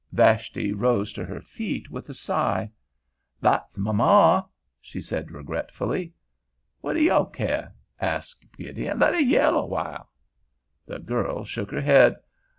Vashti 0.11 0.73
rose 0.73 1.13
to 1.13 1.23
her 1.23 1.39
feet 1.41 1.91
with 1.91 2.09
a 2.09 2.15
sigh. 2.15 2.71
"That's 3.39 3.77
my 3.77 3.91
ma," 3.91 4.43
she 4.81 4.99
said 4.99 5.29
regretfully. 5.29 6.11
"What 6.79 6.93
do 6.93 7.03
yo' 7.03 7.25
care?" 7.25 7.75
asked 7.99 8.47
Gideon. 8.57 8.97
"Let 8.97 9.13
her 9.13 9.19
yell 9.21 9.55
awhile." 9.55 10.09
The 10.87 10.97
girl 10.97 11.45
shook 11.45 11.69
her 11.69 11.81
head. 11.81 12.15